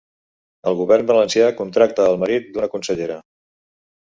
El 0.71 0.77
govern 0.79 1.11
valencià 1.11 1.49
contracta 1.59 2.07
al 2.09 2.19
marit 2.25 2.49
d'una 2.57 2.71
consellera 2.77 3.21